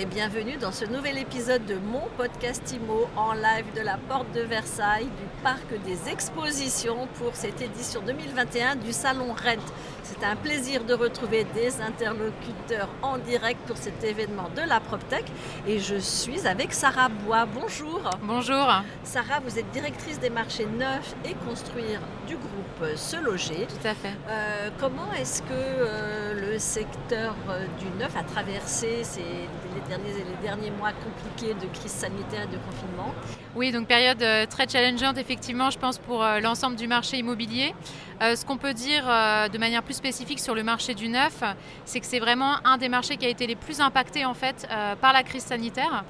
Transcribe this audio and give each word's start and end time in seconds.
bienvenue 0.00 0.56
dans 0.56 0.72
ce 0.72 0.86
nouvel 0.86 1.18
épisode 1.18 1.66
de 1.66 1.74
mon 1.74 2.08
podcast 2.16 2.62
IMO 2.72 3.08
en 3.14 3.34
live 3.34 3.66
de 3.76 3.82
la 3.82 3.98
porte 3.98 4.32
de 4.32 4.40
Versailles 4.40 5.04
du 5.04 5.42
parc 5.42 5.66
des 5.84 6.10
expositions 6.10 7.06
pour 7.18 7.36
cette 7.36 7.60
édition 7.60 8.00
2021 8.00 8.76
du 8.76 8.90
Salon 8.90 9.34
Rent. 9.34 9.62
C'est 10.02 10.24
un 10.24 10.34
plaisir 10.34 10.84
de 10.84 10.94
retrouver 10.94 11.44
des 11.54 11.80
interlocuteurs 11.80 12.88
en 13.02 13.18
direct 13.18 13.60
pour 13.66 13.76
cet 13.76 14.02
événement 14.02 14.50
de 14.56 14.62
la 14.68 14.80
PropTech 14.80 15.24
et 15.66 15.78
je 15.78 15.96
suis 15.96 16.46
avec 16.46 16.72
Sarah 16.72 17.08
Bois. 17.08 17.46
Bonjour. 17.46 18.10
Bonjour. 18.22 18.66
Sarah, 19.04 19.40
vous 19.40 19.58
êtes 19.58 19.70
directrice 19.70 20.18
des 20.18 20.30
marchés 20.30 20.66
neufs 20.66 21.14
et 21.24 21.34
construire 21.46 22.00
du 22.26 22.36
groupe 22.36 22.96
Se 22.96 23.16
Loger. 23.16 23.66
Tout 23.68 23.86
à 23.86 23.94
fait. 23.94 24.14
Euh, 24.28 24.70
comment 24.80 25.12
est-ce 25.12 25.42
que 25.42 25.48
euh, 25.52 26.52
le 26.52 26.58
secteur 26.58 27.36
euh, 27.48 27.66
du 27.78 27.86
neuf 27.98 28.16
a 28.16 28.24
traversé 28.24 29.04
ces, 29.04 29.20
les 29.20 29.88
derniers 29.88 30.12
les 30.12 30.46
derniers 30.48 30.70
mois 30.72 30.90
compliqués 30.92 31.54
de 31.54 31.66
crise 31.78 31.92
sanitaire 31.92 32.42
et 32.42 32.52
de 32.52 32.58
confinement? 32.58 33.14
Oui, 33.54 33.70
donc 33.70 33.86
période 33.86 34.24
très 34.48 34.68
challengeante 34.68 35.18
effectivement, 35.18 35.70
je 35.70 35.78
pense 35.78 35.98
pour 35.98 36.24
l'ensemble 36.42 36.76
du 36.76 36.86
marché 36.86 37.18
immobilier. 37.18 37.74
Euh, 38.22 38.36
ce 38.36 38.44
qu'on 38.44 38.56
peut 38.56 38.72
dire 38.72 39.04
euh, 39.08 39.48
de 39.48 39.58
manière 39.58 39.82
plus 39.82 39.94
spécifique 39.94 40.38
sur 40.38 40.54
le 40.54 40.62
marché 40.62 40.94
du 40.94 41.08
neuf, 41.08 41.42
c'est 41.84 41.98
que 41.98 42.06
c'est 42.06 42.20
vraiment 42.20 42.54
un 42.64 42.76
des 42.76 42.88
marchés 42.88 43.16
qui 43.16 43.26
a 43.26 43.28
été 43.28 43.48
les 43.48 43.56
plus 43.56 43.80
impactés 43.80 44.24
en 44.24 44.34
fait 44.34 44.68
euh, 44.70 44.94
par 44.94 45.12
la 45.12 45.22
crise 45.22 45.44
sanitaire. 45.44 46.04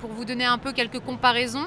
Pour 0.00 0.10
vous 0.10 0.24
donner 0.24 0.44
un 0.44 0.58
peu 0.58 0.72
quelques 0.72 0.98
comparaisons, 0.98 1.66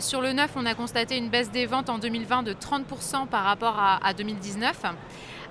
sur 0.00 0.20
le 0.20 0.32
neuf, 0.32 0.50
on 0.56 0.66
a 0.66 0.74
constaté 0.74 1.16
une 1.16 1.30
baisse 1.30 1.52
des 1.52 1.64
ventes 1.64 1.88
en 1.88 1.98
2020 1.98 2.42
de 2.42 2.52
30% 2.52 3.28
par 3.28 3.44
rapport 3.44 3.78
à 3.78 4.12
2019, 4.12 4.82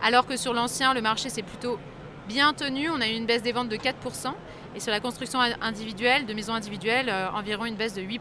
alors 0.03 0.27
que 0.27 0.35
sur 0.35 0.53
l'ancien, 0.53 0.93
le 0.93 1.01
marché 1.01 1.29
s'est 1.29 1.43
plutôt 1.43 1.79
bien 2.27 2.53
tenu. 2.53 2.89
On 2.89 2.99
a 2.99 3.07
eu 3.07 3.13
une 3.13 3.25
baisse 3.25 3.41
des 3.41 3.53
ventes 3.53 3.69
de 3.69 3.77
4%. 3.77 4.33
Et 4.75 4.81
sur 4.81 4.91
la 4.91 4.99
construction 4.99 5.39
individuelle, 5.61 6.25
de 6.25 6.33
maisons 6.33 6.53
individuelles, 6.53 7.07
euh, 7.09 7.29
environ 7.33 7.65
une 7.65 7.75
baisse 7.75 7.93
de 7.93 8.01
8%. 8.01 8.19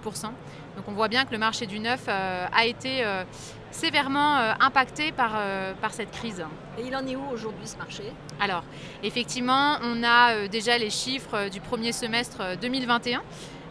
Donc 0.76 0.86
on 0.86 0.92
voit 0.92 1.08
bien 1.08 1.24
que 1.24 1.32
le 1.32 1.38
marché 1.38 1.66
du 1.66 1.80
neuf 1.80 2.04
euh, 2.08 2.46
a 2.52 2.64
été 2.64 3.04
euh, 3.04 3.24
sévèrement 3.72 4.36
impacté 4.60 5.10
par, 5.10 5.36
par 5.80 5.92
cette 5.92 6.12
crise. 6.12 6.44
Et 6.78 6.86
il 6.86 6.96
en 6.96 7.06
est 7.06 7.16
où 7.16 7.24
aujourd'hui 7.32 7.66
ce 7.66 7.76
marché? 7.76 8.04
Alors, 8.40 8.64
effectivement, 9.02 9.76
on 9.82 10.02
a 10.02 10.48
déjà 10.48 10.76
les 10.78 10.90
chiffres 10.90 11.48
du 11.48 11.60
premier 11.60 11.92
semestre 11.92 12.38
euh, 12.40 12.56
2021. 12.56 13.22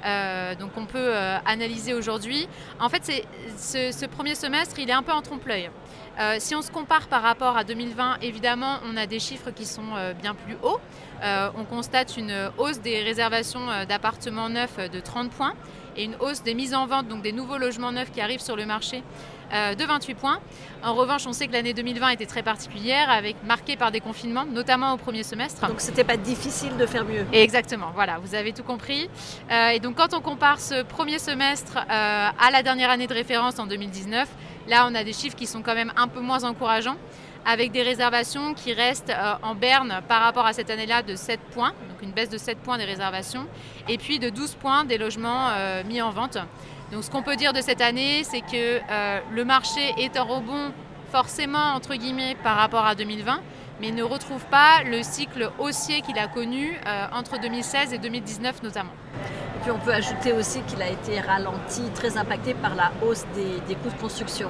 Euh, 0.05 0.55
donc 0.55 0.71
on 0.77 0.85
peut 0.85 0.97
euh, 0.97 1.37
analyser 1.45 1.93
aujourd'hui. 1.93 2.47
En 2.79 2.89
fait, 2.89 3.23
ce, 3.57 4.05
premier 4.05 4.35
semestre, 4.35 4.79
il 4.79 4.89
est 4.89 4.93
un 4.93 5.03
peu 5.03 5.11
en 5.11 5.21
trompe-l'œil. 5.21 5.69
Euh, 6.19 6.35
si 6.39 6.55
on 6.55 6.61
se 6.61 6.71
compare 6.71 7.07
par 7.07 7.21
rapport 7.23 7.57
à 7.57 7.63
2020, 7.63 8.17
évidemment, 8.21 8.77
on 8.85 8.97
a 8.97 9.07
des 9.07 9.19
chiffres 9.19 9.51
qui 9.51 9.65
sont 9.65 9.93
bien 10.21 10.35
plus 10.35 10.57
hauts. 10.61 10.79
On 11.23 11.63
constate 11.63 12.17
une 12.17 12.51
hausse 12.57 12.79
des 12.79 13.01
réservations 13.01 13.65
d'appartements 13.87 14.49
neufs 14.49 14.77
de 14.77 14.99
30 14.99 15.31
points 15.31 15.53
et 15.95 16.03
une 16.03 16.15
hausse 16.19 16.43
des 16.43 16.53
mises 16.53 16.73
en 16.73 16.85
vente, 16.85 17.07
donc 17.07 17.21
des 17.21 17.31
nouveaux 17.31 17.57
logements 17.57 17.91
neufs 17.91 18.11
qui 18.11 18.19
arrivent 18.19 18.41
sur 18.41 18.55
le 18.55 18.65
marché, 18.65 19.03
euh, 19.53 19.75
de 19.75 19.85
28 19.85 20.15
points. 20.15 20.39
En 20.83 20.95
revanche, 20.95 21.27
on 21.27 21.33
sait 21.33 21.47
que 21.47 21.53
l'année 21.53 21.73
2020 21.73 22.09
était 22.09 22.25
très 22.25 22.41
particulière, 22.41 23.09
avec 23.09 23.35
marquée 23.43 23.75
par 23.75 23.91
des 23.91 23.99
confinements, 23.99 24.45
notamment 24.45 24.93
au 24.93 24.97
premier 24.97 25.21
semestre. 25.21 25.67
Donc 25.67 25.79
c'était 25.79 26.03
pas 26.03 26.17
difficile 26.17 26.75
de 26.77 26.85
faire 26.87 27.05
mieux. 27.05 27.25
Et 27.31 27.43
Exactement, 27.43 27.91
voilà, 27.93 28.17
vous 28.17 28.33
avez 28.33 28.51
tout 28.51 28.63
compris. 28.63 29.09
Euh, 29.51 29.69
et 29.69 29.79
donc 29.79 29.95
quand 29.95 30.13
on 30.15 30.21
compare 30.21 30.59
ce 30.59 30.81
premier 30.81 31.19
semestre 31.19 31.77
euh, 31.77 31.83
à 31.87 32.51
la 32.51 32.63
dernière 32.63 32.89
année 32.89 33.05
de 33.05 33.13
référence 33.13 33.59
en 33.59 33.67
2019, 33.67 34.27
là 34.67 34.87
on 34.89 34.95
a 34.95 35.03
des 35.03 35.13
chiffres 35.13 35.35
qui 35.35 35.45
sont 35.45 35.61
quand 35.61 35.75
même 35.75 35.93
un 35.97 36.07
peu 36.07 36.19
moins 36.19 36.43
encourageants, 36.43 36.97
avec 37.45 37.71
des 37.71 37.83
réservations 37.83 38.55
qui 38.55 38.73
restent 38.73 39.13
en 39.43 39.53
berne 39.53 39.99
par 40.07 40.21
rapport 40.21 40.45
à 40.45 40.53
cette 40.53 40.69
année-là 40.69 41.03
de 41.03 41.15
7 41.15 41.39
points, 41.51 41.73
donc 41.89 42.01
une 42.01 42.11
baisse 42.11 42.29
de 42.29 42.37
7 42.37 42.57
points 42.59 42.77
des 42.77 42.85
réservations, 42.85 43.45
et 43.89 43.97
puis 43.97 44.17
de 44.17 44.29
12 44.29 44.55
points 44.55 44.85
des 44.85 44.97
logements 44.97 45.49
mis 45.85 46.01
en 46.01 46.11
vente. 46.11 46.37
Donc 46.93 47.03
ce 47.03 47.09
qu'on 47.09 47.23
peut 47.23 47.35
dire 47.35 47.53
de 47.53 47.61
cette 47.61 47.81
année, 47.81 48.23
c'est 48.23 48.41
que 48.41 48.79
euh, 48.89 49.19
le 49.31 49.43
marché 49.45 49.81
est 49.97 50.17
en 50.19 50.25
rebond 50.25 50.71
forcément 51.11 51.73
entre 51.75 51.95
guillemets 51.95 52.35
par 52.43 52.55
rapport 52.55 52.85
à 52.85 52.93
2020, 52.95 53.41
mais 53.81 53.91
ne 53.91 54.03
retrouve 54.03 54.43
pas 54.45 54.83
le 54.85 55.01
cycle 55.01 55.49
haussier 55.59 56.01
qu'il 56.01 56.17
a 56.19 56.27
connu 56.27 56.77
euh, 56.85 57.05
entre 57.13 57.39
2016 57.39 57.93
et 57.93 57.97
2019 57.97 58.61
notamment. 58.63 58.91
Et 59.57 59.59
puis 59.63 59.71
on 59.71 59.79
peut 59.79 59.93
ajouter 59.93 60.33
aussi 60.33 60.61
qu'il 60.61 60.81
a 60.83 60.89
été 60.89 61.19
ralenti, 61.19 61.81
très 61.95 62.15
impacté 62.17 62.53
par 62.53 62.75
la 62.75 62.91
hausse 63.03 63.25
des, 63.33 63.59
des 63.67 63.75
coûts 63.75 63.89
de 63.89 63.99
construction. 63.99 64.49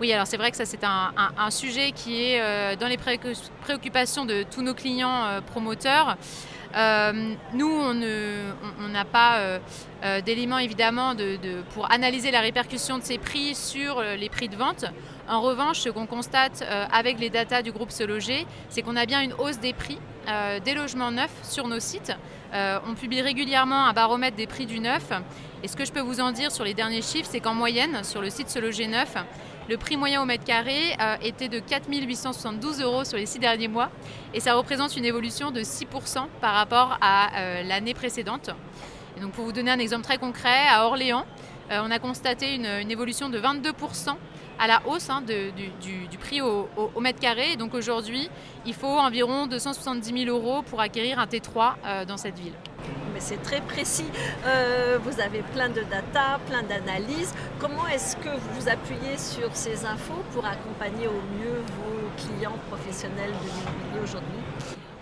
Oui, 0.00 0.12
alors 0.12 0.26
c'est 0.26 0.36
vrai 0.36 0.50
que 0.52 0.56
ça 0.56 0.64
c'est 0.66 0.84
un, 0.84 1.12
un- 1.16 1.30
un 1.36 1.50
sujet 1.50 1.92
qui 1.92 2.22
est 2.32 2.40
euh, 2.40 2.76
dans 2.76 2.88
les 2.88 2.98
préoccupations 3.62 4.24
de 4.24 4.44
tous 4.44 4.62
nos 4.62 4.74
clients 4.74 5.40
promoteurs. 5.46 6.16
Euh, 6.74 7.34
nous, 7.52 7.70
on 7.70 8.88
n'a 8.88 9.04
pas 9.04 9.36
euh, 9.38 9.58
euh, 10.04 10.20
d'éléments 10.20 10.58
évidemment 10.58 11.14
de- 11.14 11.36
de- 11.36 11.62
pour 11.74 11.90
analyser 11.92 12.30
la 12.30 12.40
répercussion 12.40 12.98
de 12.98 13.02
ces 13.02 13.18
prix 13.18 13.54
sur 13.54 14.00
les 14.02 14.28
prix 14.28 14.48
de 14.48 14.56
vente. 14.56 14.84
En 15.28 15.40
revanche, 15.40 15.80
ce 15.80 15.88
qu'on 15.90 16.06
constate 16.06 16.64
avec 16.92 17.18
les 17.20 17.30
datas 17.30 17.62
du 17.62 17.72
groupe 17.72 17.90
Se 17.90 18.02
Loger, 18.02 18.46
c'est 18.68 18.82
qu'on 18.82 18.96
a 18.96 19.06
bien 19.06 19.22
une 19.22 19.34
hausse 19.34 19.58
des 19.58 19.72
prix 19.72 19.98
des 20.64 20.74
logements 20.74 21.10
neufs 21.10 21.30
sur 21.42 21.68
nos 21.68 21.78
sites. 21.80 22.12
On 22.52 22.94
publie 22.94 23.22
régulièrement 23.22 23.86
un 23.86 23.92
baromètre 23.92 24.36
des 24.36 24.46
prix 24.48 24.66
du 24.66 24.80
neuf. 24.80 25.10
Et 25.62 25.68
ce 25.68 25.76
que 25.76 25.84
je 25.84 25.92
peux 25.92 26.00
vous 26.00 26.20
en 26.20 26.32
dire 26.32 26.50
sur 26.50 26.64
les 26.64 26.74
derniers 26.74 27.02
chiffres, 27.02 27.28
c'est 27.30 27.40
qu'en 27.40 27.54
moyenne, 27.54 28.02
sur 28.02 28.20
le 28.20 28.30
site 28.30 28.50
Se 28.50 28.58
Loger 28.58 28.88
Neuf, 28.88 29.14
le 29.68 29.76
prix 29.76 29.96
moyen 29.96 30.22
au 30.22 30.24
mètre 30.24 30.44
carré 30.44 30.96
euh, 31.00 31.16
était 31.22 31.48
de 31.48 31.60
4 31.60 31.88
872 31.88 32.82
euros 32.82 33.04
sur 33.04 33.16
les 33.16 33.26
six 33.26 33.38
derniers 33.38 33.68
mois. 33.68 33.90
Et 34.34 34.40
ça 34.40 34.54
représente 34.54 34.96
une 34.96 35.04
évolution 35.04 35.50
de 35.50 35.60
6% 35.60 36.26
par 36.40 36.54
rapport 36.54 36.98
à 37.00 37.38
euh, 37.38 37.62
l'année 37.62 37.94
précédente. 37.94 38.50
Donc 39.20 39.32
pour 39.32 39.44
vous 39.44 39.52
donner 39.52 39.70
un 39.70 39.78
exemple 39.78 40.04
très 40.04 40.18
concret, 40.18 40.66
à 40.68 40.86
Orléans, 40.86 41.24
euh, 41.70 41.80
on 41.84 41.90
a 41.90 41.98
constaté 41.98 42.54
une, 42.54 42.66
une 42.66 42.90
évolution 42.90 43.28
de 43.28 43.38
22% 43.38 44.16
à 44.58 44.66
la 44.66 44.82
hausse 44.86 45.10
hein, 45.10 45.22
du, 45.22 46.18
prix 46.18 46.40
au, 46.40 46.68
mètre 47.00 47.20
carré. 47.20 47.56
Donc 47.56 47.74
aujourd'hui, 47.74 48.28
il 48.66 48.74
faut 48.74 48.86
environ 48.86 49.46
270 49.46 50.24
000 50.24 50.36
euros 50.36 50.62
pour 50.62 50.80
acquérir 50.80 51.18
un 51.18 51.26
T3 51.26 51.74
euh, 51.84 52.04
dans 52.04 52.16
cette 52.16 52.38
ville. 52.38 52.54
Mais 53.14 53.20
c'est 53.20 53.42
très 53.42 53.60
précis. 53.60 54.06
Euh, 54.46 54.98
vous 55.02 55.20
avez 55.20 55.42
plein 55.52 55.68
de 55.68 55.82
data, 55.82 56.40
plein 56.48 56.62
d'analyses. 56.62 57.34
Comment 57.58 57.86
est-ce 57.88 58.16
que 58.16 58.28
vous 58.28 58.60
vous 58.60 58.68
appuyez 58.68 59.18
sur 59.18 59.54
ces 59.54 59.84
infos 59.84 60.22
pour 60.32 60.44
accompagner 60.46 61.08
au 61.08 61.22
mieux 61.38 61.60
vos 61.76 62.10
clients 62.16 62.58
professionnels 62.70 63.30
de 63.30 63.48
l'immobilier 63.48 64.02
aujourd'hui? 64.02 64.40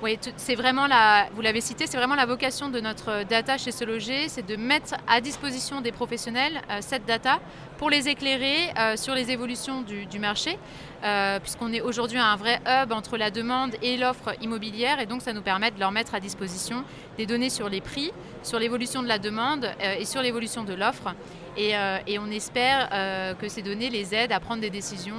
Oui, 0.02 0.18
c'est 0.38 0.54
vraiment 0.54 0.86
la, 0.86 1.28
vous 1.34 1.42
l'avez 1.42 1.60
cité, 1.60 1.86
c'est 1.86 1.98
vraiment 1.98 2.14
la 2.14 2.24
vocation 2.24 2.70
de 2.70 2.80
notre 2.80 3.22
data 3.24 3.58
chez 3.58 3.70
Se 3.70 3.84
Loger, 3.84 4.30
c'est 4.30 4.46
de 4.46 4.56
mettre 4.56 4.94
à 5.06 5.20
disposition 5.20 5.82
des 5.82 5.92
professionnels 5.92 6.62
euh, 6.70 6.78
cette 6.80 7.04
data 7.04 7.38
pour 7.76 7.90
les 7.90 8.08
éclairer 8.08 8.72
euh, 8.78 8.96
sur 8.96 9.14
les 9.14 9.30
évolutions 9.30 9.82
du, 9.82 10.18
marché, 10.18 10.58
euh, 11.04 11.38
puisqu'on 11.38 11.70
est 11.74 11.82
aujourd'hui 11.82 12.16
un 12.16 12.34
vrai 12.36 12.60
hub 12.66 12.92
entre 12.92 13.18
la 13.18 13.30
demande 13.30 13.76
et 13.82 13.98
l'offre 13.98 14.34
immobilière, 14.40 15.00
et 15.00 15.06
donc 15.06 15.20
ça 15.20 15.34
nous 15.34 15.42
permet 15.42 15.70
de 15.70 15.78
leur 15.78 15.90
mettre 15.90 16.14
à 16.14 16.20
disposition 16.20 16.82
des 17.18 17.26
données 17.26 17.50
sur 17.50 17.68
les 17.68 17.82
prix, 17.82 18.10
sur 18.42 18.58
l'évolution 18.58 19.02
de 19.02 19.08
la 19.08 19.18
demande 19.18 19.70
et 19.98 20.06
sur 20.06 20.22
l'évolution 20.22 20.64
de 20.64 20.72
l'offre. 20.72 21.14
Et, 21.58 21.72
et 22.06 22.18
on 22.18 22.30
espère 22.30 23.36
que 23.38 23.48
ces 23.48 23.60
données 23.60 23.90
les 23.90 24.14
aident 24.14 24.32
à 24.32 24.40
prendre 24.40 24.62
des 24.62 24.70
décisions 24.70 25.16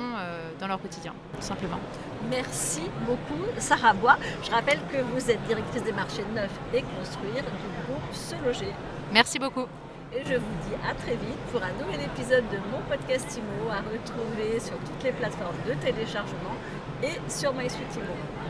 dans 0.59 0.67
leur 0.67 0.81
quotidien, 0.81 1.13
tout 1.35 1.45
simplement. 1.45 1.79
Merci 2.29 2.83
beaucoup, 3.05 3.45
Sarah 3.57 3.93
Bois. 3.93 4.17
Je 4.43 4.51
rappelle 4.51 4.79
que 4.91 4.97
vous 4.97 5.31
êtes 5.31 5.41
directrice 5.43 5.83
des 5.83 5.91
marchés 5.91 6.25
neufs 6.35 6.51
et 6.73 6.81
construire 6.81 7.43
du 7.43 7.67
groupe 7.85 8.13
Se 8.13 8.35
Loger. 8.45 8.73
Merci 9.11 9.39
beaucoup. 9.39 9.65
Et 10.13 10.23
je 10.25 10.35
vous 10.35 10.55
dis 10.67 10.75
à 10.89 10.93
très 10.93 11.15
vite 11.15 11.39
pour 11.51 11.61
un 11.63 11.71
nouvel 11.83 12.01
épisode 12.05 12.43
de 12.51 12.57
mon 12.71 12.81
podcast 12.89 13.37
IMO 13.37 13.69
à 13.71 13.77
retrouver 13.77 14.59
sur 14.59 14.77
toutes 14.79 15.03
les 15.03 15.13
plateformes 15.13 15.55
de 15.67 15.73
téléchargement 15.73 16.55
et 17.01 17.17
sur 17.29 17.53
MySuite 17.53 17.95
IMO. 17.95 18.40